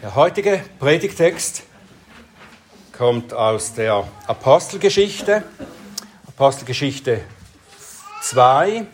[0.00, 1.64] Der heutige Predigtext
[2.96, 5.42] kommt aus der Apostelgeschichte,
[6.28, 7.22] Apostelgeschichte
[8.22, 8.86] 2,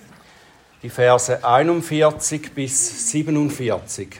[0.83, 4.19] die Verse 41 bis 47.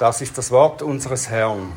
[0.00, 1.74] Das ist das Wort unseres Herrn.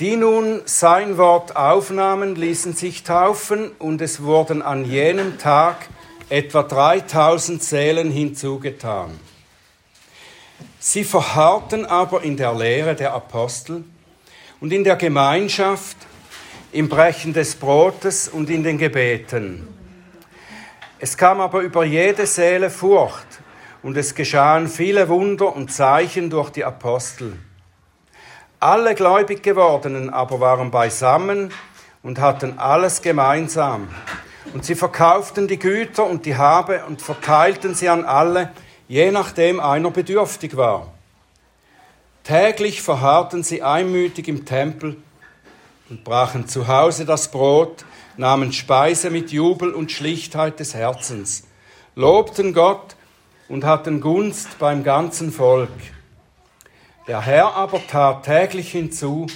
[0.00, 5.88] Die nun sein Wort aufnahmen, ließen sich taufen, und es wurden an jenem Tag
[6.28, 9.29] etwa 3000 Seelen hinzugetan.
[10.82, 13.84] Sie verharrten aber in der Lehre der Apostel
[14.62, 15.98] und in der Gemeinschaft,
[16.72, 19.68] im Brechen des Brotes und in den Gebeten.
[20.98, 23.26] Es kam aber über jede Seele Furcht
[23.82, 27.36] und es geschahen viele Wunder und Zeichen durch die Apostel.
[28.58, 31.52] Alle gläubig gewordenen aber waren beisammen
[32.02, 33.88] und hatten alles gemeinsam.
[34.54, 38.50] Und sie verkauften die Güter und die Habe und verteilten sie an alle,
[38.90, 40.88] je nachdem einer bedürftig war.
[42.24, 44.96] Täglich verharrten sie einmütig im Tempel
[45.88, 47.84] und brachen zu Hause das Brot,
[48.16, 51.44] nahmen Speise mit Jubel und Schlichtheit des Herzens,
[51.94, 52.96] lobten Gott
[53.48, 55.70] und hatten Gunst beim ganzen Volk.
[57.06, 59.28] Der Herr aber tat täglich hinzu,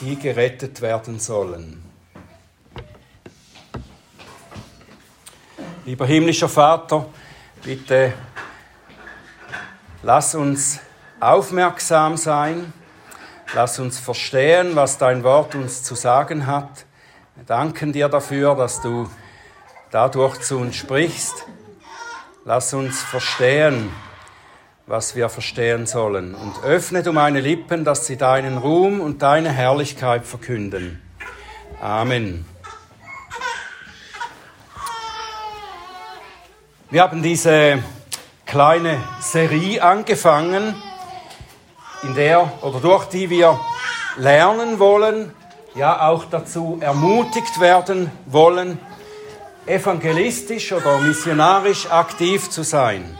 [0.00, 1.80] die gerettet werden sollen.
[5.86, 7.06] Lieber himmlischer Vater,
[7.62, 8.14] bitte
[10.02, 10.80] lass uns
[11.20, 12.72] aufmerksam sein,
[13.54, 16.86] lass uns verstehen, was dein Wort uns zu sagen hat.
[17.36, 19.08] Wir danken dir dafür, dass du
[19.90, 21.46] dadurch zu uns sprichst.
[22.44, 23.90] Lass uns verstehen,
[24.86, 26.34] was wir verstehen sollen.
[26.34, 31.02] Und öffne du meine Lippen, dass sie deinen Ruhm und deine Herrlichkeit verkünden.
[31.80, 32.46] Amen.
[36.90, 37.82] Wir haben diese
[38.50, 40.74] kleine Serie angefangen,
[42.02, 43.60] in der oder durch die wir
[44.16, 45.32] lernen wollen,
[45.76, 48.80] ja auch dazu ermutigt werden wollen,
[49.66, 53.16] evangelistisch oder missionarisch aktiv zu sein.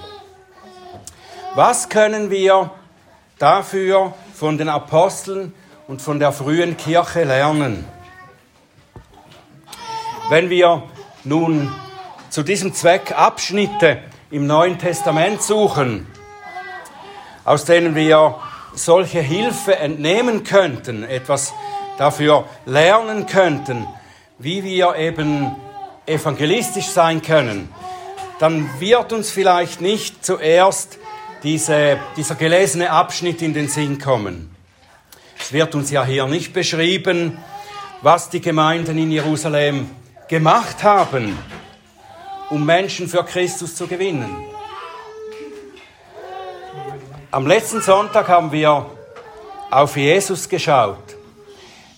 [1.55, 2.73] Was können wir
[3.39, 5.55] dafür von den Aposteln
[5.87, 7.85] und von der frühen Kirche lernen?
[10.29, 10.83] Wenn wir
[11.23, 11.73] nun
[12.31, 16.07] zu diesem Zweck Abschnitte im Neuen Testament suchen,
[17.45, 18.37] aus denen wir
[18.75, 21.53] solche Hilfe entnehmen könnten, etwas
[21.99, 23.87] dafür lernen könnten,
[24.39, 25.57] wie wir eben
[26.07, 27.69] evangelistisch sein können,
[28.39, 30.99] dann wird uns vielleicht nicht zuerst
[31.43, 34.55] diese, dieser gelesene Abschnitt in den Sinn kommen.
[35.39, 37.39] Es wird uns ja hier nicht beschrieben,
[38.03, 39.91] was die Gemeinden in Jerusalem
[40.29, 41.37] gemacht haben,
[42.51, 44.45] um Menschen für Christus zu gewinnen.
[47.31, 48.87] Am letzten Sonntag haben wir
[49.71, 51.17] auf Jesus geschaut.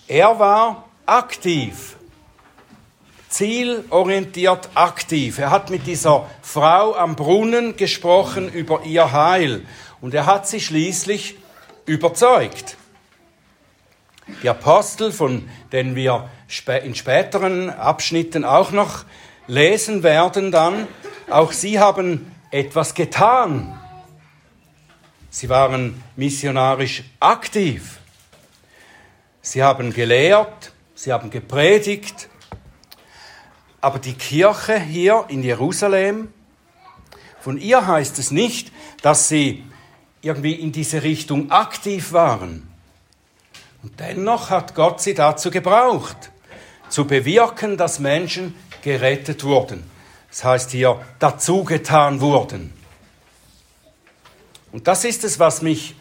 [0.07, 1.97] Er war aktiv,
[3.31, 5.39] zielorientiert aktiv.
[5.39, 9.65] Er hat mit dieser Frau am Brunnen gesprochen über ihr Heil
[10.03, 11.37] und er hat sie schließlich
[11.87, 12.77] überzeugt.
[14.43, 16.29] Die Apostel, von denen wir
[16.85, 19.05] in späteren Abschnitten auch noch
[19.47, 20.87] lesen werden dann,
[21.31, 23.79] auch sie haben etwas getan.
[25.31, 27.99] Sie waren missionarisch aktiv.
[29.41, 32.29] Sie haben gelehrt, sie haben gepredigt.
[33.81, 36.33] Aber die Kirche hier in Jerusalem,
[37.41, 38.71] von ihr heißt es nicht,
[39.03, 39.65] dass sie
[40.21, 42.69] irgendwie in diese Richtung aktiv waren.
[43.83, 46.31] Und dennoch hat Gott sie dazu gebraucht,
[46.89, 49.85] zu bewirken, dass Menschen gerettet wurden.
[50.29, 52.73] Das heißt hier, dazugetan wurden.
[54.73, 55.95] Und das ist es, was mich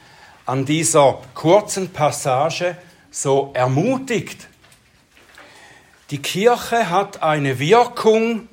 [0.45, 2.77] an dieser kurzen Passage
[3.11, 4.47] so ermutigt.
[6.09, 8.47] Die Kirche hat eine Wirkung,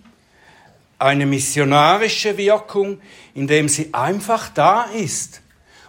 [0.98, 3.00] eine missionarische Wirkung,
[3.34, 5.40] indem sie einfach da ist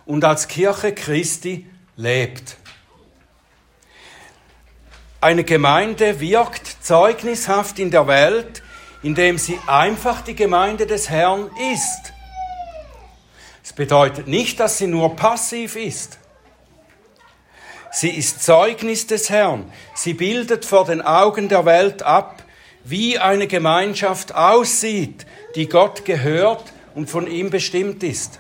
[0.05, 2.57] und als Kirche Christi lebt.
[5.21, 8.63] Eine Gemeinde wirkt zeugnishaft in der Welt,
[9.03, 12.13] indem sie einfach die Gemeinde des Herrn ist.
[13.61, 16.19] Es bedeutet nicht, dass sie nur passiv ist.
[17.91, 19.69] Sie ist Zeugnis des Herrn.
[19.93, 22.43] Sie bildet vor den Augen der Welt ab,
[22.85, 25.25] wie eine Gemeinschaft aussieht,
[25.55, 26.63] die Gott gehört
[26.95, 28.39] und von ihm bestimmt ist.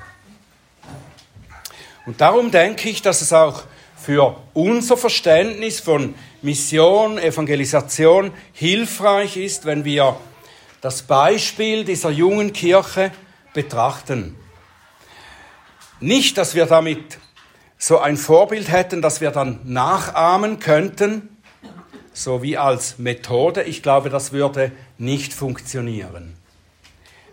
[2.05, 3.63] Und darum denke ich, dass es auch
[4.09, 10.17] für unser Verständnis von Mission, Evangelisation hilfreich ist, wenn wir
[10.81, 13.11] das Beispiel dieser jungen Kirche
[13.53, 14.35] betrachten.
[15.99, 17.19] Nicht, dass wir damit
[17.77, 21.37] so ein Vorbild hätten, das wir dann nachahmen könnten,
[22.11, 23.61] so wie als Methode.
[23.61, 26.35] Ich glaube, das würde nicht funktionieren,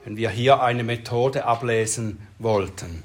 [0.05, 3.03] wenn wir hier eine Methode ablesen wollten.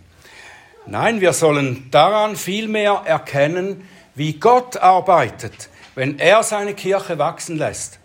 [0.86, 8.00] Nein, wir sollen daran vielmehr erkennen, wie Gott arbeitet, wenn er seine Kirche wachsen lässt.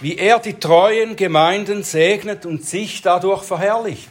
[0.00, 4.08] Wie er die treuen Gemeinden segnet und sich dadurch verherrlicht.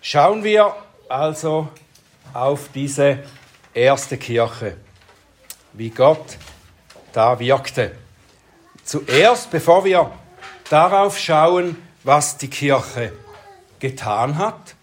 [0.00, 0.74] Schauen wir
[1.08, 1.68] also
[2.32, 3.18] auf diese
[3.74, 4.76] erste Kirche,
[5.74, 6.38] wie Gott
[7.12, 7.92] da wirkte.
[8.84, 10.10] Zuerst, bevor wir
[10.70, 13.12] darauf schauen, was die Kirche
[13.82, 14.76] getan hat,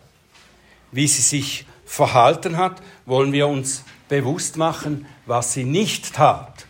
[0.92, 6.66] wie sie sich verhalten hat, wollen wir uns bewusst machen, was sie nicht tat.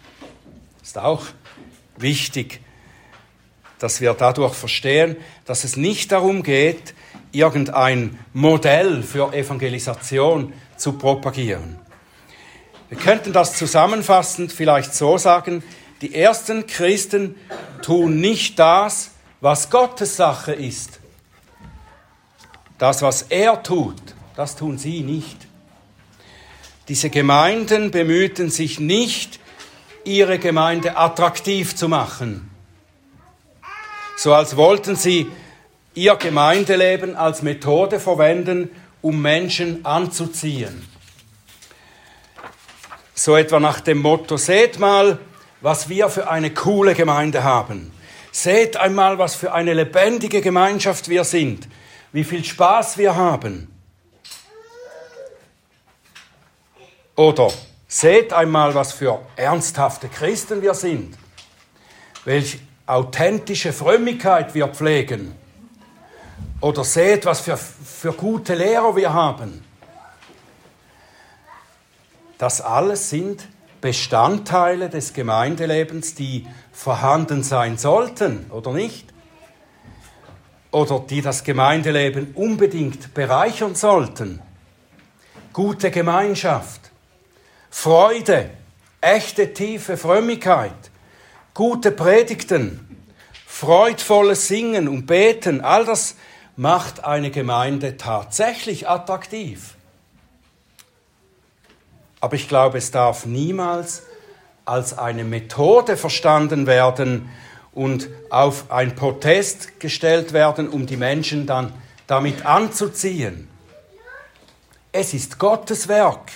[0.84, 1.26] Ist auch
[1.98, 2.62] wichtig,
[3.80, 6.94] dass wir dadurch verstehen, dass es nicht darum geht,
[7.32, 11.80] irgendein Modell für Evangelisation zu propagieren.
[12.90, 15.64] Wir könnten das zusammenfassend vielleicht so sagen,
[16.02, 17.36] die ersten Christen
[17.82, 19.12] tun nicht das,
[19.42, 20.99] was Gottes Sache ist.
[22.80, 24.02] Das, was er tut,
[24.36, 25.38] das tun sie nicht.
[26.88, 29.40] Diese Gemeinden bemühten sich nicht,
[30.06, 32.50] ihre Gemeinde attraktiv zu machen,
[34.16, 35.28] so als wollten sie
[35.94, 38.70] ihr Gemeindeleben als Methode verwenden,
[39.02, 40.86] um Menschen anzuziehen.
[43.14, 45.20] So etwa nach dem Motto, seht mal,
[45.62, 47.92] was wir für eine coole Gemeinde haben.
[48.32, 51.68] Seht einmal, was für eine lebendige Gemeinschaft wir sind,
[52.12, 53.74] wie viel Spaß wir haben.
[57.16, 57.52] Oder
[57.88, 61.18] seht einmal, was für ernsthafte Christen wir sind,
[62.24, 65.36] welche authentische Frömmigkeit wir pflegen.
[66.62, 69.64] Oder seht, was für, für gute Lehrer wir haben.
[72.38, 73.48] Das alles sind
[73.82, 79.09] Bestandteile des Gemeindelebens, die vorhanden sein sollten, oder nicht?
[80.72, 84.42] Oder die das Gemeindeleben unbedingt bereichern sollten.
[85.52, 86.92] Gute Gemeinschaft,
[87.72, 88.52] Freude,
[89.02, 90.92] echte tiefe Frömmigkeit,
[91.54, 92.98] gute Predigten,
[93.48, 96.16] freudvolles Singen und Beten, all das
[96.56, 99.76] macht eine Gemeinde tatsächlich attraktiv.
[102.22, 104.04] Aber ich glaube, es darf niemals
[104.66, 107.30] als eine Methode verstanden werden
[107.74, 111.74] und auf ein Protest gestellt werden, um die Menschen dann
[112.08, 113.48] damit anzuziehen.
[114.92, 116.32] Es ist Gottes Werk.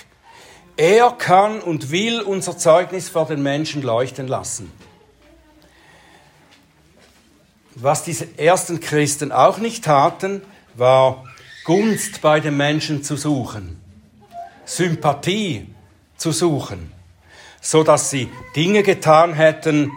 [0.76, 4.72] Er kann und will unser Zeugnis vor den Menschen leuchten lassen.
[7.76, 10.42] Was diese ersten Christen auch nicht taten,
[10.74, 11.24] war
[11.64, 13.80] Gunst bei den Menschen zu suchen,
[14.64, 15.66] Sympathie
[16.16, 16.92] zu suchen,
[17.60, 19.90] so dass sie Dinge getan hätten,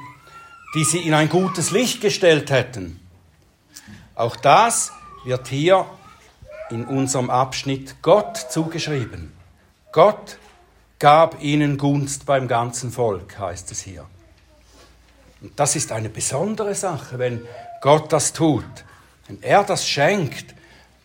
[0.78, 3.00] die sie in ein gutes Licht gestellt hätten.
[4.14, 4.92] Auch das
[5.26, 5.88] wird hier
[6.70, 9.34] in unserem Abschnitt Gott zugeschrieben.
[9.92, 10.38] Gott
[11.00, 14.06] gab ihnen Gunst beim ganzen Volk, heißt es hier.
[15.42, 17.42] Und das ist eine besondere Sache, wenn
[17.82, 18.64] Gott das tut,
[19.26, 20.54] wenn er das schenkt,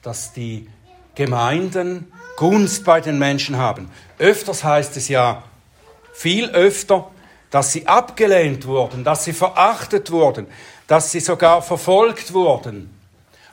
[0.03, 0.69] dass die
[1.15, 3.91] Gemeinden Gunst bei den Menschen haben.
[4.19, 5.45] Öfters heißt es ja,
[6.13, 7.11] viel öfter,
[7.53, 10.47] dass sie abgelehnt wurden, dass sie verachtet wurden,
[10.87, 12.91] dass sie sogar verfolgt wurden.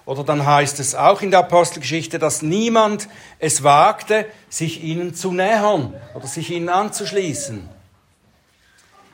[0.06, 5.34] Oder dann heißt es auch in der Apostelgeschichte, dass niemand es wagte, sich ihnen zu
[5.34, 7.70] nähern oder sich ihnen anzuschließen.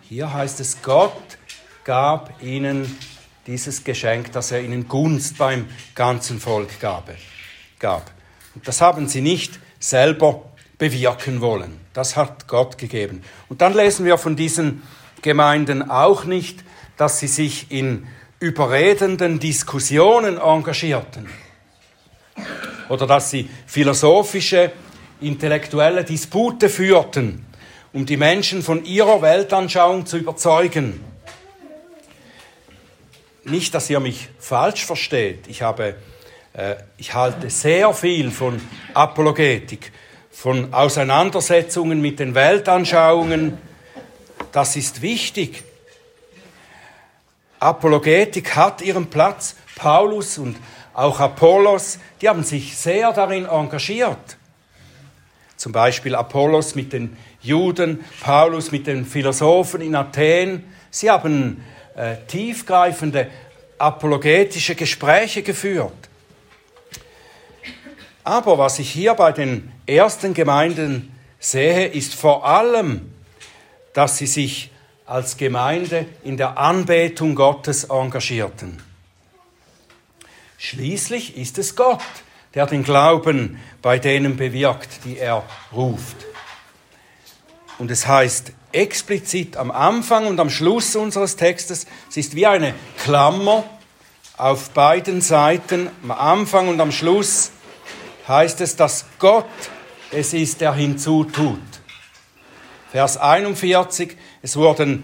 [0.04, 1.40] Hier heißt es, Gott
[1.84, 2.98] gab ihnen
[3.48, 7.10] dieses Geschenk, dass er ihnen Gunst beim ganzen Volk gab.
[8.54, 10.44] Und das haben sie nicht selber
[10.78, 11.85] bewirken wollen.
[11.96, 13.24] Das hat Gott gegeben.
[13.50, 14.84] Und dann lesen wir von diesen
[15.24, 16.64] Gemeinden auch nicht,
[16.98, 18.08] dass sie sich in
[18.40, 21.28] überredenden Diskussionen engagierten
[22.90, 24.72] oder dass sie philosophische,
[25.20, 27.44] intellektuelle Dispute führten,
[27.94, 31.02] um die Menschen von ihrer Weltanschauung zu überzeugen
[33.46, 35.48] nicht, dass ihr mich falsch versteht.
[35.48, 35.96] Ich, habe,
[36.54, 38.60] äh, ich halte sehr viel von
[38.94, 39.92] Apologetik,
[40.36, 43.58] von Auseinandersetzungen mit den Weltanschauungen.
[44.52, 45.64] Das ist wichtig.
[47.60, 49.56] Apologetik hat ihren Platz.
[49.76, 50.58] Paulus und
[50.94, 54.38] auch Apollos, die haben sich sehr darin engagiert.
[55.56, 60.66] Zum Beispiel Apollos mit den Juden, Paulus mit den Philosophen in Athen.
[60.92, 61.64] Sie haben
[61.96, 63.30] äh, tiefgreifende
[63.78, 66.10] apologetische Gespräche geführt.
[68.24, 73.14] Aber was ich hier bei den ersten Gemeinden sehe, ist vor allem,
[73.94, 74.72] dass sie sich
[75.06, 78.82] als Gemeinde in der Anbetung Gottes engagierten.
[80.58, 82.02] Schließlich ist es Gott,
[82.56, 86.16] der den Glauben bei denen bewirkt, die er ruft.
[87.78, 92.74] Und es heißt explizit am Anfang und am Schluss unseres Textes, es ist wie eine
[92.98, 93.64] Klammer
[94.38, 97.52] auf beiden Seiten, am Anfang und am Schluss
[98.28, 99.46] heißt es, dass Gott
[100.16, 101.60] es ist, der hinzutut.
[102.92, 105.04] Vers 41, es wurden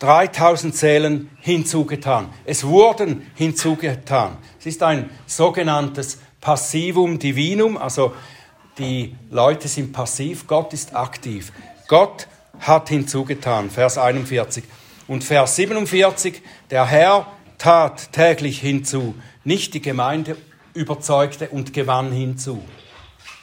[0.00, 2.28] 3000 Seelen hinzugetan.
[2.44, 4.36] Es wurden hinzugetan.
[4.58, 8.12] Es ist ein sogenanntes Passivum Divinum, also
[8.78, 11.52] die Leute sind passiv, Gott ist aktiv.
[11.86, 12.26] Gott
[12.58, 14.64] hat hinzugetan, Vers 41.
[15.06, 19.14] Und Vers 47, der Herr tat täglich hinzu,
[19.44, 20.36] nicht die Gemeinde
[20.74, 22.62] überzeugte und gewann hinzu.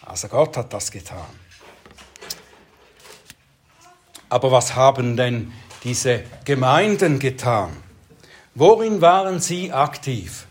[0.05, 1.25] Also Gott hat das getan.
[4.29, 5.51] Aber was haben denn
[5.83, 7.75] diese Gemeinden getan?
[8.55, 10.45] Worin waren sie aktiv?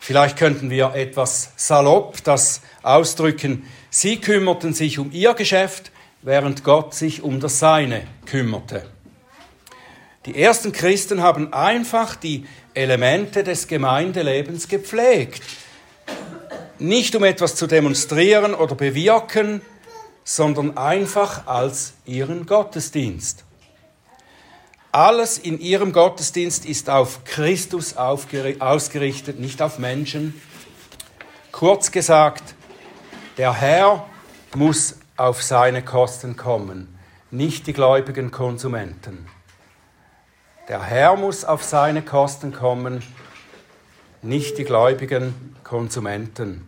[0.00, 3.68] Vielleicht könnten wir etwas salopp das ausdrücken.
[3.90, 8.88] Sie kümmerten sich um ihr Geschäft, während Gott sich um das Seine kümmerte.
[10.26, 15.42] Die ersten Christen haben einfach die Elemente des Gemeindelebens gepflegt.
[16.78, 19.62] Nicht um etwas zu demonstrieren oder bewirken,
[20.22, 23.44] sondern einfach als ihren Gottesdienst.
[24.92, 30.40] Alles in ihrem Gottesdienst ist auf Christus ausgerichtet, nicht auf Menschen.
[31.50, 32.54] Kurz gesagt,
[33.36, 34.06] der Herr
[34.54, 36.98] muss auf seine Kosten kommen,
[37.30, 39.26] nicht die gläubigen Konsumenten.
[40.68, 43.02] Der Herr muss auf seine Kosten kommen,
[44.22, 46.66] nicht die gläubigen Konsumenten.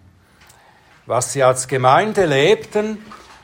[1.07, 2.99] Was sie als Gemeinde lebten,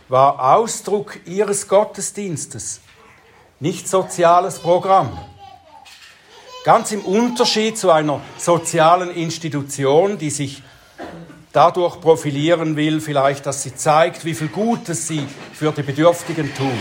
[0.08, 2.80] war Ausdruck ihres Gottesdienstes,
[3.58, 5.18] nicht soziales Programm.
[6.64, 10.62] Ganz im Unterschied zu einer sozialen Institution, die sich
[11.52, 16.78] dadurch profilieren will, vielleicht, dass sie zeigt, wie viel Gutes sie für die Bedürftigen tun.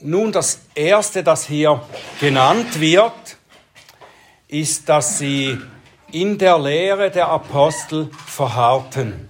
[0.00, 1.80] Nun, das Erste, das hier
[2.20, 3.38] genannt wird,
[4.48, 5.58] ist, dass sie
[6.14, 9.28] in der Lehre der Apostel verharrten.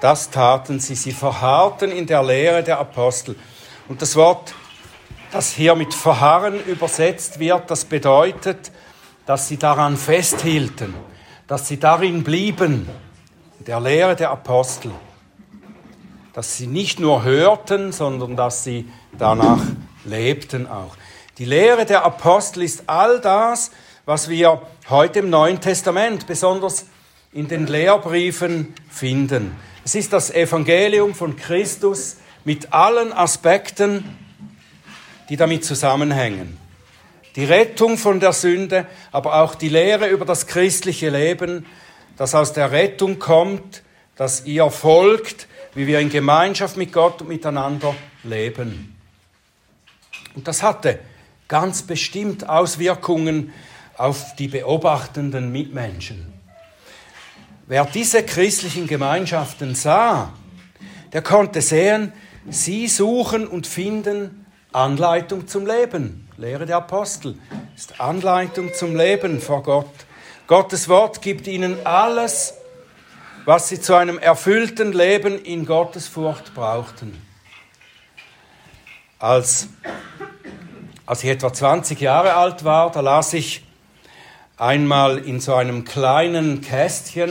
[0.00, 3.34] Das taten sie, sie verharrten in der Lehre der Apostel.
[3.88, 4.54] Und das Wort,
[5.32, 8.70] das hier mit verharren übersetzt wird, das bedeutet,
[9.24, 10.94] dass sie daran festhielten,
[11.46, 12.88] dass sie darin blieben,
[13.66, 14.92] der Lehre der Apostel
[16.36, 19.62] dass sie nicht nur hörten, sondern dass sie danach
[20.04, 20.94] lebten auch.
[21.38, 23.70] Die Lehre der Apostel ist all das,
[24.06, 26.86] was wir heute im Neuen Testament, besonders
[27.32, 29.56] in den Lehrbriefen finden.
[29.84, 34.16] Es ist das Evangelium von Christus mit allen Aspekten,
[35.28, 36.56] die damit zusammenhängen.
[37.34, 41.66] Die Rettung von der Sünde, aber auch die Lehre über das christliche Leben,
[42.16, 43.82] das aus der Rettung kommt,
[44.14, 48.96] das ihr folgt, wie wir in Gemeinschaft mit Gott und miteinander leben.
[50.36, 51.00] Und das hatte
[51.48, 53.52] ganz bestimmt Auswirkungen
[53.98, 56.32] auf die beobachtenden Mitmenschen.
[57.66, 60.32] Wer diese christlichen Gemeinschaften sah,
[61.12, 62.12] der konnte sehen,
[62.48, 66.28] sie suchen und finden Anleitung zum Leben.
[66.36, 67.38] Lehre der Apostel
[67.74, 69.90] ist Anleitung zum Leben vor Gott.
[70.46, 72.54] Gottes Wort gibt ihnen alles,
[73.46, 77.20] was sie zu einem erfüllten Leben in Gottesfurcht brauchten.
[79.18, 79.68] Als,
[81.04, 83.65] als ich etwa 20 Jahre alt war, da las ich
[84.56, 87.30] einmal in so einem kleinen Kästchen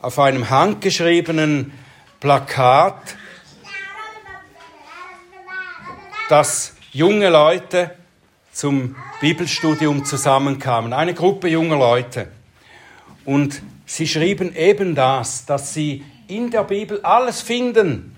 [0.00, 1.72] auf einem handgeschriebenen
[2.20, 3.16] Plakat,
[6.28, 7.90] dass junge Leute
[8.52, 12.28] zum Bibelstudium zusammenkamen, eine Gruppe junger Leute.
[13.24, 13.62] Und
[13.92, 18.16] Sie schrieben eben das, dass sie in der Bibel alles finden,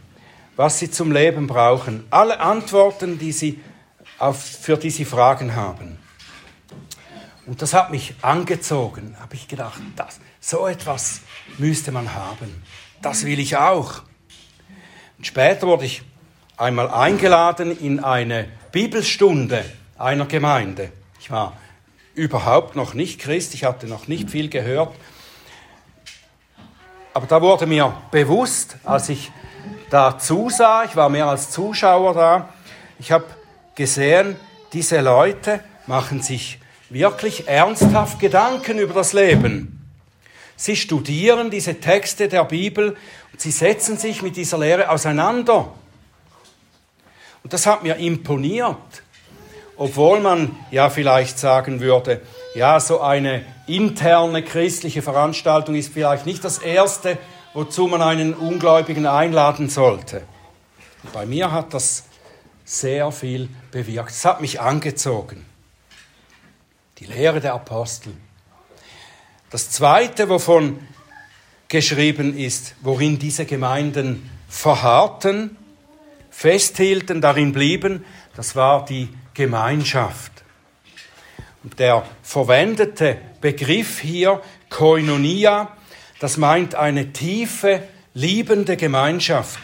[0.55, 3.59] was sie zum Leben brauchen, alle Antworten, die sie
[4.21, 5.99] auf, für die sie Fragen haben.
[7.47, 11.21] Und das hat mich angezogen, habe ich gedacht, das, so etwas
[11.59, 12.63] müsste man haben.
[13.03, 14.03] Das will ich auch.
[15.19, 16.03] Und später wurde ich
[16.57, 19.65] einmal eingeladen in eine Bibelstunde
[19.99, 20.91] einer Gemeinde.
[21.21, 21.57] Ich war
[22.15, 24.95] überhaupt noch nicht Christ, ich hatte noch nicht viel gehört
[27.15, 29.31] aber da wurde mir bewusst, als ich
[29.89, 32.49] da zusah, ich war mehr als Zuschauer da,
[32.99, 33.25] ich habe
[33.77, 34.37] gesehen,
[34.73, 36.59] diese Leute machen sich
[36.95, 39.85] wirklich ernsthaft Gedanken über das Leben.
[40.57, 42.97] Sie studieren diese Texte der Bibel
[43.33, 45.73] und sie setzen sich mit dieser Lehre auseinander.
[47.43, 48.77] Und das hat mir imponiert,
[49.77, 52.23] obwohl man ja vielleicht sagen würde,
[52.55, 57.19] ja, so eine interne christliche Veranstaltung ist vielleicht nicht das Erste,
[57.55, 60.23] wozu man einen Ungläubigen einladen sollte.
[61.13, 62.05] Bei mir hat das
[62.65, 64.11] sehr viel bewirkt.
[64.11, 65.45] Es hat mich angezogen.
[66.99, 68.13] Die Lehre der Apostel.
[69.51, 70.87] Das Zweite, wovon
[71.67, 75.57] geschrieben ist, worin diese Gemeinden verharrten,
[76.31, 78.05] festhielten, darin blieben,
[78.37, 80.45] das war die Gemeinschaft.
[81.65, 85.77] Und der verwendete Begriff hier, Koinonia,
[86.21, 87.83] das meint eine tiefe,
[88.13, 89.59] liebende Gemeinschaft,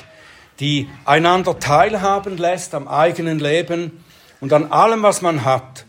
[0.58, 4.04] die einander teilhaben lässt am eigenen Leben
[4.40, 5.84] und an allem, was man hat.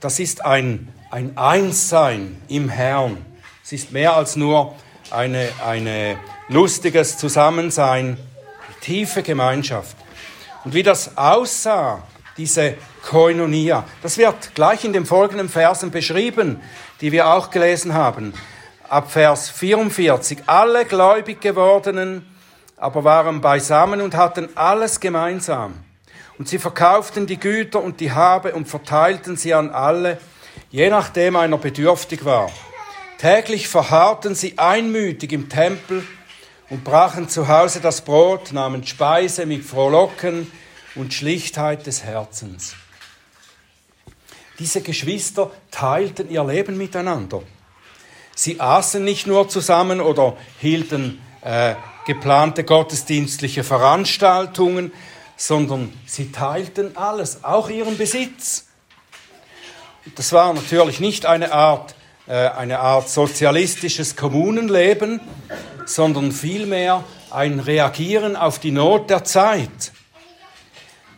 [0.00, 3.24] Das ist ein, ein Einssein im Herrn.
[3.64, 4.76] Es ist mehr als nur
[5.10, 8.16] ein eine lustiges Zusammensein,
[8.80, 9.96] tiefe Gemeinschaft.
[10.64, 12.02] Und wie das aussah,
[12.36, 16.60] diese Koinonia, das wird gleich in den folgenden Versen beschrieben,
[17.00, 18.34] die wir auch gelesen haben.
[18.88, 20.44] Ab Vers 44.
[20.46, 22.24] Alle gläubig gewordenen
[22.76, 25.74] aber waren beisammen und hatten alles gemeinsam.
[26.38, 30.18] Und sie verkauften die Güter und die Habe und verteilten sie an alle,
[30.70, 32.50] je nachdem einer bedürftig war.
[33.18, 36.04] Täglich verharrten sie einmütig im Tempel
[36.70, 40.50] und brachen zu Hause das Brot, nahmen Speise mit Frohlocken
[40.94, 42.74] und Schlichtheit des Herzens.
[44.60, 47.42] Diese Geschwister teilten ihr Leben miteinander.
[48.34, 51.74] Sie aßen nicht nur zusammen oder hielten äh,
[52.06, 54.92] geplante gottesdienstliche Veranstaltungen,
[55.38, 58.66] sondern sie teilten alles, auch ihren Besitz.
[60.16, 61.94] Das war natürlich nicht eine Art,
[62.26, 65.20] äh, eine Art sozialistisches Kommunenleben,
[65.86, 69.92] sondern vielmehr ein Reagieren auf die Not der Zeit.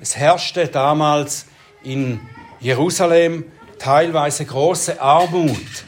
[0.00, 1.46] Es herrschte damals
[1.82, 2.20] in
[2.60, 3.44] Jerusalem
[3.78, 5.84] teilweise große Armut.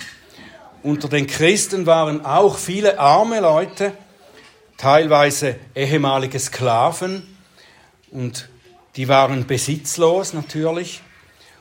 [0.82, 3.92] Unter den Christen waren auch viele arme Leute,
[4.78, 7.31] teilweise ehemalige Sklaven
[8.12, 8.48] und
[8.96, 11.00] die waren besitzlos natürlich.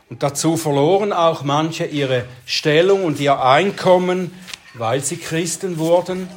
[0.09, 4.33] Und dazu verloren auch manche ihre Stellung und ihr Einkommen,
[4.73, 6.27] weil sie Christen wurden.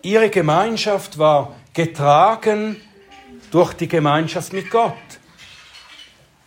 [0.00, 2.80] Ihre Gemeinschaft war getragen
[3.50, 4.94] durch die Gemeinschaft mit Gott.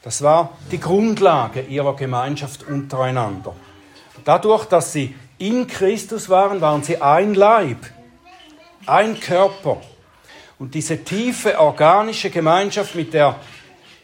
[0.01, 3.55] Das war die Grundlage ihrer Gemeinschaft untereinander.
[4.23, 7.77] Dadurch, dass sie in Christus waren, waren sie ein Leib,
[8.88, 9.81] ein Körper.
[10.58, 13.36] Und diese tiefe organische Gemeinschaft mit der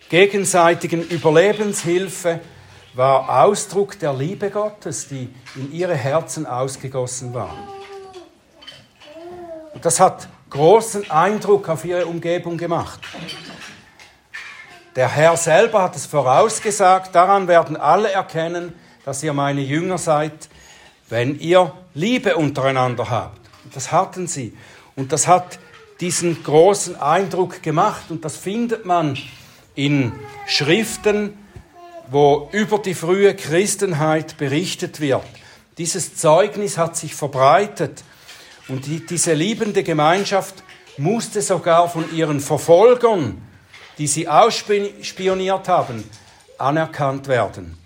[0.09, 2.41] gegenseitigen Überlebenshilfe
[2.93, 7.55] war Ausdruck der Liebe Gottes, die in ihre Herzen ausgegossen war.
[9.73, 12.99] Und das hat großen Eindruck auf ihre Umgebung gemacht.
[14.97, 18.73] Der Herr selber hat es vorausgesagt, daran werden alle erkennen,
[19.05, 20.49] dass ihr meine Jünger seid,
[21.07, 23.39] wenn ihr Liebe untereinander habt.
[23.63, 24.55] Und das hatten sie.
[24.97, 25.59] Und das hat
[26.01, 28.05] diesen großen Eindruck gemacht.
[28.09, 29.17] Und das findet man
[29.75, 30.11] in
[30.47, 31.37] Schriften,
[32.09, 35.23] wo über die frühe Christenheit berichtet wird.
[35.77, 38.03] Dieses Zeugnis hat sich verbreitet
[38.67, 40.63] und die, diese liebende Gemeinschaft
[40.97, 43.41] musste sogar von ihren Verfolgern,
[43.97, 46.03] die sie ausspioniert haben,
[46.57, 47.77] anerkannt werden.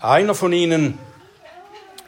[0.00, 0.98] Einer von ihnen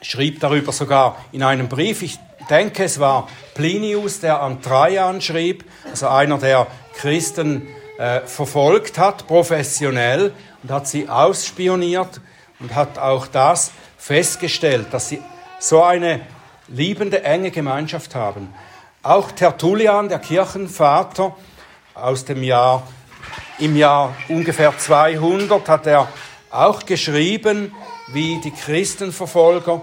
[0.01, 5.65] schrieb darüber sogar in einem Brief, ich denke, es war Plinius, der an Trajan schrieb,
[5.89, 10.33] also einer, der Christen äh, verfolgt hat, professionell,
[10.63, 12.21] und hat sie ausspioniert
[12.59, 15.21] und hat auch das festgestellt, dass sie
[15.59, 16.21] so eine
[16.67, 18.53] liebende, enge Gemeinschaft haben.
[19.01, 21.35] Auch Tertullian, der Kirchenvater,
[21.93, 22.83] aus dem Jahr,
[23.59, 26.07] im Jahr ungefähr 200, hat er
[26.49, 27.73] auch geschrieben,
[28.07, 29.81] wie die Christenverfolger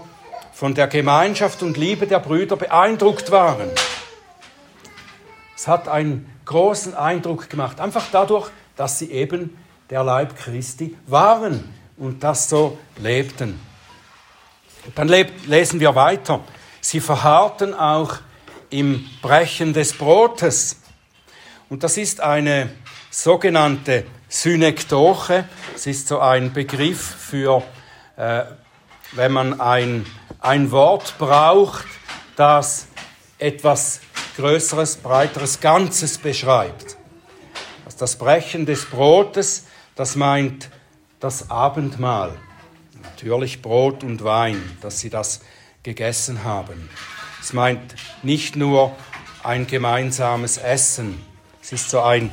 [0.57, 3.69] von der Gemeinschaft und Liebe der Brüder beeindruckt waren.
[5.55, 9.55] Es hat einen großen Eindruck gemacht, einfach dadurch, dass sie eben
[9.91, 13.59] der Leib Christi waren und das so lebten.
[14.95, 15.09] Dann
[15.45, 16.39] lesen wir weiter.
[16.81, 18.15] Sie verharrten auch
[18.71, 20.81] im Brechen des Brotes.
[21.69, 22.71] Und das ist eine
[23.11, 25.47] sogenannte Synekdoche.
[25.75, 27.61] Es ist so ein Begriff für,
[28.15, 28.45] äh,
[29.13, 30.05] wenn man ein,
[30.39, 31.85] ein Wort braucht,
[32.35, 32.87] das
[33.39, 34.01] etwas
[34.35, 36.97] Größeres, breiteres Ganzes beschreibt.
[37.97, 39.65] Das Brechen des Brotes,
[39.95, 40.69] das meint
[41.19, 42.37] das Abendmahl.
[43.01, 45.41] Natürlich Brot und Wein, dass sie das
[45.81, 46.89] gegessen haben.
[47.41, 48.95] Es meint nicht nur
[49.41, 51.25] ein gemeinsames Essen.
[51.61, 52.31] Es ist so ein,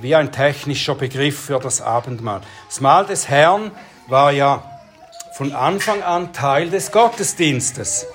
[0.00, 2.40] wie ein technischer Begriff für das Abendmahl.
[2.68, 3.70] Das Mahl des Herrn
[4.08, 4.71] war ja
[5.42, 8.06] von Anfang an Teil des Gottesdienstes.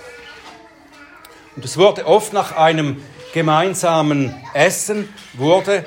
[1.58, 5.84] Und es wurde oft nach einem gemeinsamen Essen, wurde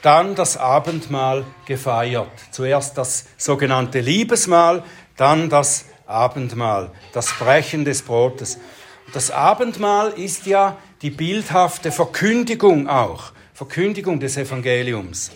[0.00, 2.30] dann das Abendmahl gefeiert.
[2.52, 4.82] Zuerst das sogenannte Liebesmahl,
[5.18, 8.58] dann das Abendmahl, das Brechen des Brotes.
[9.12, 15.32] Das Abendmahl ist ja die bildhafte Verkündigung auch, Verkündigung des Evangeliums.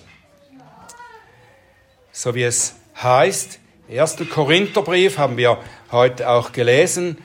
[2.10, 4.16] So wie es heißt, 1.
[4.28, 5.56] Korintherbrief haben wir
[5.90, 7.16] heute auch gelesen,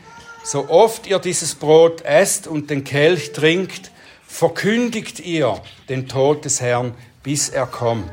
[0.46, 3.92] so oft ihr dieses Brot esst und den Kelch trinkt,
[4.26, 8.12] verkündigt ihr den Tod des Herrn, bis er kommt.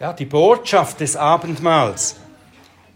[0.00, 2.16] Ja, die Botschaft des Abendmahls,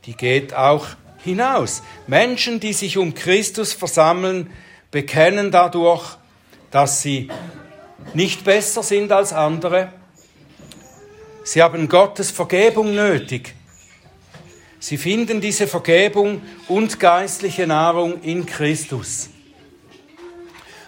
[0.07, 0.89] die geht auch
[1.23, 1.83] hinaus.
[2.09, 4.51] Menschen, die sich um Christus versammeln,
[4.91, 6.17] bekennen dadurch,
[6.73, 7.31] dass sie
[8.13, 9.93] nicht besser sind als andere.
[11.45, 13.55] Sie haben Gottes Vergebung nötig.
[14.85, 19.31] Sie finden diese Vergebung und geistliche Nahrung in Christus.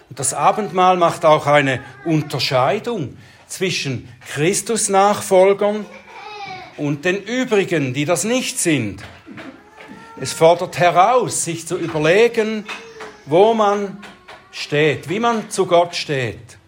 [0.07, 5.83] Und das Abendmahl macht auch eine Unterscheidung zwischen Christus-Nachfolgern
[6.77, 9.01] und den übrigen, die das nicht sind.
[10.21, 12.65] Es fordert heraus, sich zu überlegen,
[13.25, 13.97] wo man
[14.51, 16.59] steht, wie man zu Gott steht.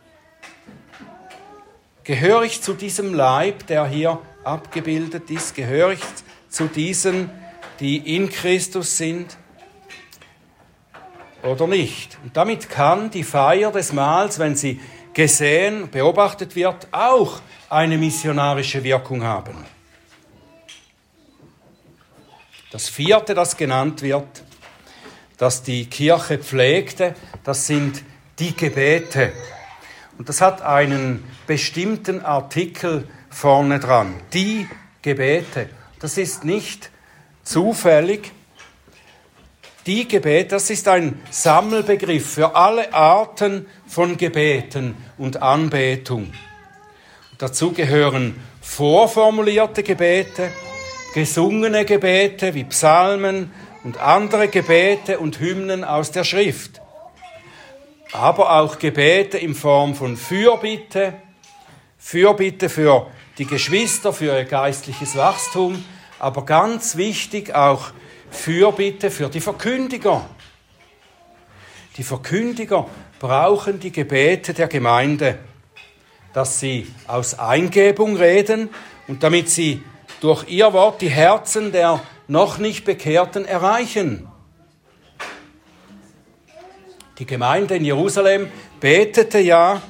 [2.03, 5.53] Gehöre ich zu diesem Leib, der hier abgebildet ist?
[5.53, 6.28] Gehöre ich zu
[6.67, 7.29] diesen,
[7.79, 9.37] die in Christus sind
[11.43, 12.17] oder nicht.
[12.23, 14.79] Und damit kann die Feier des Mahls, wenn sie
[15.13, 19.65] gesehen, beobachtet wird, auch eine missionarische Wirkung haben.
[22.71, 24.43] Das vierte, das genannt wird,
[25.37, 28.03] das die Kirche pflegte, das sind
[28.37, 29.33] die Gebete.
[30.17, 34.13] Und das hat einen bestimmten Artikel vorne dran.
[34.33, 34.67] Die
[35.01, 35.69] Gebete.
[35.99, 36.91] Das ist nicht
[37.43, 38.31] zufällig.
[39.85, 46.31] Die Gebete, das ist ein Sammelbegriff für alle Arten von Gebeten und Anbetung.
[47.37, 50.51] Dazu gehören vorformulierte Gebete,
[51.13, 53.51] gesungene Gebete wie Psalmen
[53.83, 56.81] und andere Gebete und Hymnen aus der Schrift,
[58.11, 61.13] aber auch Gebete in Form von Fürbitte,
[61.97, 63.07] Fürbitte für
[63.39, 65.83] die Geschwister für ihr geistliches Wachstum,
[66.19, 67.91] aber ganz wichtig auch
[68.29, 70.29] Fürbitte für die Verkündiger.
[71.95, 75.39] Die Verkündiger brauchen die Gebete der Gemeinde,
[76.33, 78.69] dass sie aus Eingebung reden
[79.07, 79.83] und damit sie
[80.19, 84.27] durch ihr Wort die Herzen der noch nicht Bekehrten erreichen.
[87.17, 89.81] Die Gemeinde in Jerusalem betete ja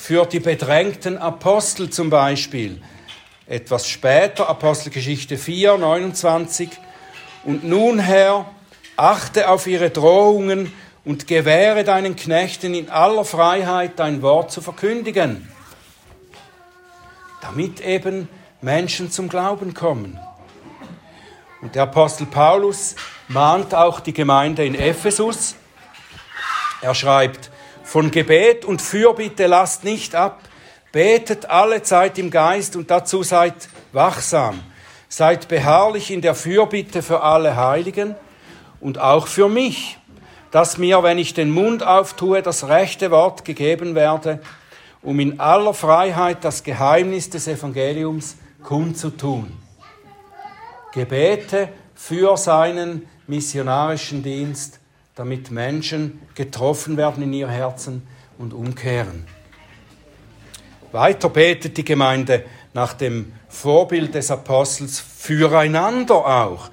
[0.00, 2.80] für die bedrängten Apostel zum Beispiel.
[3.46, 6.70] Etwas später, Apostelgeschichte 4, 29.
[7.44, 8.46] Und nun, Herr,
[8.96, 10.72] achte auf ihre Drohungen
[11.04, 15.46] und gewähre deinen Knechten in aller Freiheit dein Wort zu verkündigen,
[17.42, 18.26] damit eben
[18.62, 20.18] Menschen zum Glauben kommen.
[21.60, 22.96] Und der Apostel Paulus
[23.28, 25.56] mahnt auch die Gemeinde in Ephesus.
[26.80, 27.50] Er schreibt,
[27.90, 30.42] von Gebet und Fürbitte lasst nicht ab,
[30.92, 34.60] betet alle Zeit im Geist und dazu seid wachsam.
[35.08, 38.14] Seid beharrlich in der Fürbitte für alle Heiligen
[38.80, 39.98] und auch für mich,
[40.52, 44.38] dass mir, wenn ich den Mund auftue, das rechte Wort gegeben werde,
[45.02, 49.52] um in aller Freiheit das Geheimnis des Evangeliums kundzutun.
[50.92, 54.79] Gebete für seinen missionarischen Dienst
[55.14, 58.06] damit Menschen getroffen werden in ihr Herzen
[58.38, 59.26] und umkehren.
[60.92, 66.70] Weiter betet die Gemeinde nach dem Vorbild des Apostels füreinander auch,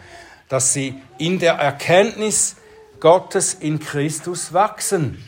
[0.50, 2.56] dass sie in der Erkenntnis
[3.00, 5.24] Gottes in Christus wachsen.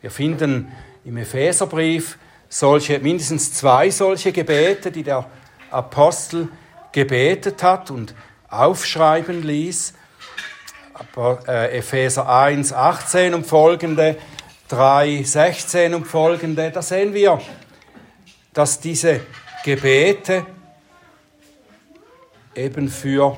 [0.00, 0.72] Wir finden
[1.04, 5.26] im Epheserbrief solche, mindestens zwei solche Gebete, die der
[5.70, 6.48] Apostel
[6.92, 8.14] gebetet hat und
[8.48, 9.94] aufschreiben ließ.
[11.46, 14.16] Epheser 1, 18 und folgende,
[14.68, 17.40] 3, 16 und folgende, da sehen wir,
[18.52, 19.20] dass diese
[19.64, 20.46] Gebete
[22.54, 23.36] eben für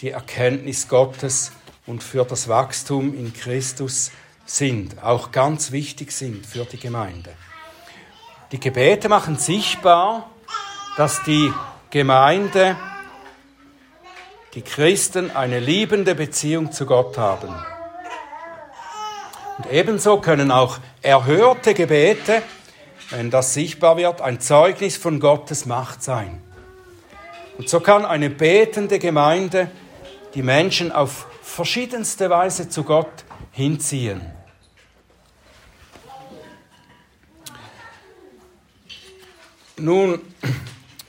[0.00, 1.52] die Erkenntnis Gottes
[1.86, 4.10] und für das Wachstum in Christus
[4.46, 7.30] sind, auch ganz wichtig sind für die Gemeinde.
[8.52, 10.30] Die Gebete machen sichtbar,
[10.96, 11.52] dass die
[11.90, 12.76] Gemeinde,
[14.54, 17.54] die Christen eine liebende Beziehung zu Gott haben.
[19.58, 22.42] Und ebenso können auch erhörte Gebete,
[23.10, 26.40] wenn das sichtbar wird, ein Zeugnis von Gottes Macht sein.
[27.58, 29.70] Und so kann eine betende Gemeinde
[30.34, 34.20] die Menschen auf verschiedenste Weise zu Gott hinziehen.
[39.76, 40.20] Nun,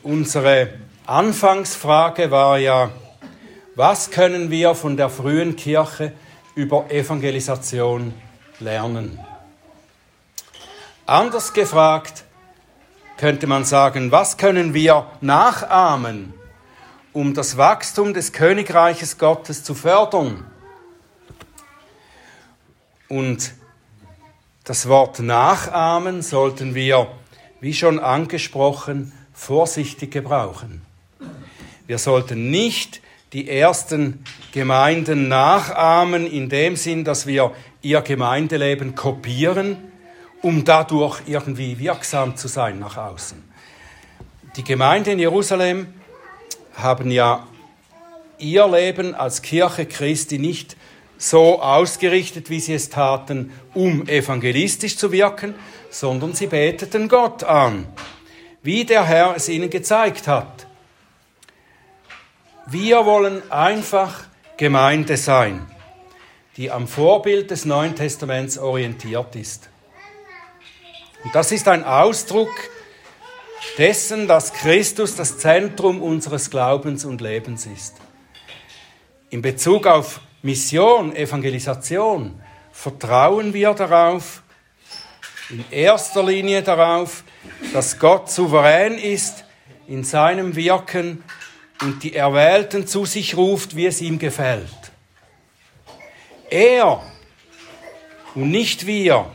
[0.03, 0.73] unsere
[1.05, 2.91] Anfangsfrage war ja,
[3.75, 6.13] was können wir von der frühen Kirche
[6.55, 8.13] über Evangelisation
[8.59, 9.19] lernen?
[11.05, 12.23] Anders gefragt
[13.17, 16.33] könnte man sagen, was können wir nachahmen,
[17.13, 20.45] um das Wachstum des Königreiches Gottes zu fördern?
[23.07, 23.53] Und
[24.63, 27.07] das Wort nachahmen sollten wir,
[27.59, 30.81] wie schon angesprochen, vorsichtig gebrauchen.
[31.87, 33.01] Wir sollten nicht
[33.35, 39.75] die ersten Gemeinden nachahmen in dem Sinn, dass wir ihr Gemeindeleben kopieren,
[40.41, 43.43] um dadurch irgendwie wirksam zu sein nach außen.
[44.55, 45.87] Die Gemeinde in Jerusalem
[46.75, 47.45] haben ja
[48.37, 50.77] ihr Leben als Kirche Christi nicht
[51.17, 55.55] so ausgerichtet, wie sie es taten, um evangelistisch zu wirken,
[55.89, 57.85] sondern sie beteten Gott an,
[58.63, 60.64] wie der Herr es ihnen gezeigt hat.
[62.67, 64.23] Wir wollen einfach
[64.57, 65.67] Gemeinde sein,
[66.57, 69.69] die am Vorbild des Neuen Testaments orientiert ist.
[71.23, 72.49] Und das ist ein Ausdruck
[73.77, 77.97] dessen, dass Christus das Zentrum unseres Glaubens und Lebens ist.
[79.29, 84.41] In Bezug auf Mission, Evangelisation, vertrauen wir darauf,
[85.51, 87.23] in erster Linie darauf,
[87.73, 89.45] dass Gott souverän ist
[89.87, 91.23] in seinem Wirken
[91.81, 94.69] und die Erwählten zu sich ruft, wie es ihm gefällt.
[96.49, 97.01] Er
[98.33, 99.25] und nicht wir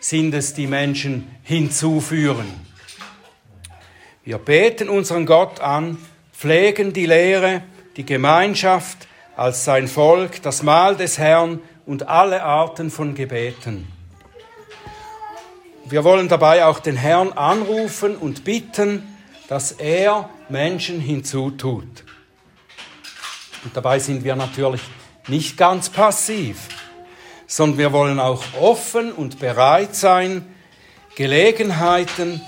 [0.00, 2.46] sind es, die Menschen hinzuführen.
[4.24, 5.96] Wir beten unseren Gott an,
[6.32, 7.62] pflegen die Lehre,
[7.96, 13.86] die Gemeinschaft, als sein Volk das Mahl des Herrn und alle Arten von Gebeten.
[15.84, 19.17] Wir wollen dabei auch den Herrn anrufen und bitten,
[19.48, 22.04] dass er Menschen hinzutut.
[23.64, 24.82] Und dabei sind wir natürlich
[25.26, 26.68] nicht ganz passiv,
[27.46, 30.54] sondern wir wollen auch offen und bereit sein,
[31.16, 32.40] Gelegenheiten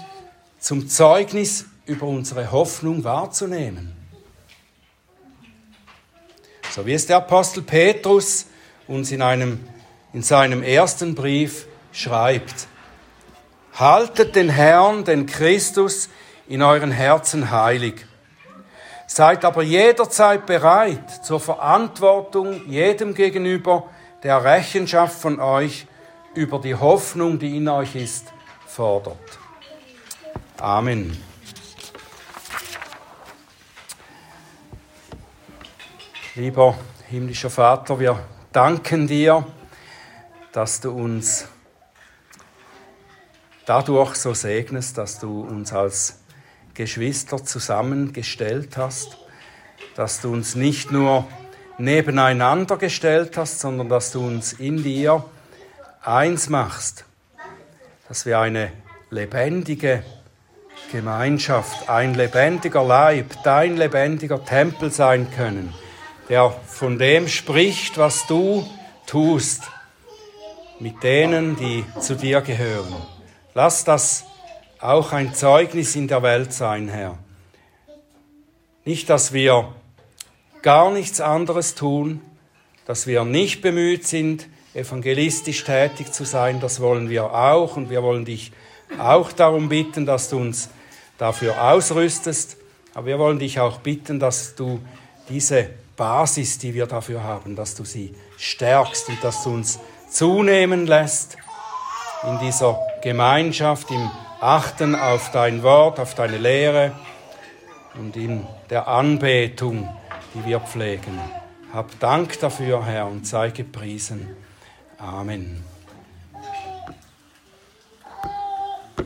[0.60, 3.96] zum Zeugnis über unsere Hoffnung wahrzunehmen.
[6.70, 8.46] So wie es der Apostel Petrus
[8.86, 9.60] uns in, einem,
[10.12, 12.68] in seinem ersten Brief schreibt.
[13.74, 16.10] Haltet den Herrn, den Christus,
[16.50, 18.04] in euren Herzen heilig.
[19.06, 23.88] Seid aber jederzeit bereit zur Verantwortung jedem gegenüber,
[24.24, 25.86] der Rechenschaft von euch
[26.34, 28.32] über die Hoffnung, die in euch ist,
[28.66, 29.38] fordert.
[30.58, 31.16] Amen.
[36.34, 36.76] Lieber
[37.08, 38.18] himmlischer Vater, wir
[38.50, 39.46] danken dir,
[40.50, 41.46] dass du uns
[43.66, 46.19] dadurch so segnest, dass du uns als
[46.80, 49.18] Geschwister zusammengestellt hast,
[49.96, 51.26] dass du uns nicht nur
[51.78, 55.24] nebeneinander gestellt hast, sondern dass du uns in dir
[56.02, 57.04] eins machst,
[58.08, 58.72] dass wir eine
[59.10, 60.02] lebendige
[60.92, 65.72] Gemeinschaft, ein lebendiger Leib, dein lebendiger Tempel sein können
[66.30, 68.64] der von dem spricht, was du
[69.06, 69.64] tust,
[70.78, 72.94] mit denen, die zu dir gehören.
[73.52, 74.24] Lass das
[74.80, 77.18] auch ein Zeugnis in der Welt sein, Herr.
[78.84, 79.72] Nicht, dass wir
[80.62, 82.20] gar nichts anderes tun,
[82.86, 87.76] dass wir nicht bemüht sind, evangelistisch tätig zu sein, das wollen wir auch.
[87.76, 88.52] Und wir wollen dich
[88.98, 90.70] auch darum bitten, dass du uns
[91.18, 92.56] dafür ausrüstest,
[92.94, 94.80] aber wir wollen dich auch bitten, dass du
[95.28, 100.86] diese Basis, die wir dafür haben, dass du sie stärkst und dass du uns zunehmen
[100.86, 101.36] lässt
[102.26, 106.92] in dieser Gemeinschaft, im Achten auf dein Wort, auf deine Lehre
[107.94, 109.88] und in der Anbetung,
[110.34, 111.20] die wir pflegen.
[111.74, 114.34] Hab Dank dafür, Herr, und sei gepriesen.
[114.98, 115.69] Amen.